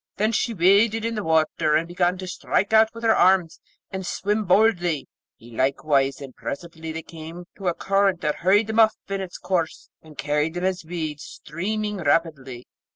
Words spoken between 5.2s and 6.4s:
he likewise; and